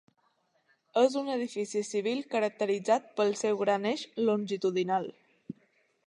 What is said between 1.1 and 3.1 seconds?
un edifici civil caracteritzat